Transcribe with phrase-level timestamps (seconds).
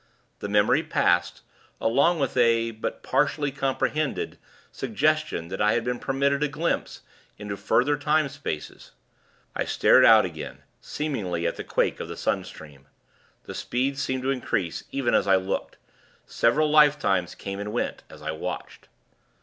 [0.39, 1.43] The memory passed,
[1.79, 4.39] along with a, but partially comprehended,
[4.71, 7.03] suggestion that I had been permitted a glimpse
[7.37, 8.93] into further time spaces.
[9.55, 12.87] I stared out again, seemingly, at the quake of the sun stream.
[13.43, 15.77] The speed seemed to increase, even as I looked.
[16.25, 18.87] Several lifetimes came and went, as I watched.